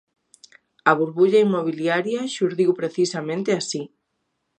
A 0.89 0.91
burbulla 1.01 1.37
inmobiliaria 1.45 2.21
xurdiu 2.37 2.69
precisamente 2.81 3.49
así. 3.59 3.81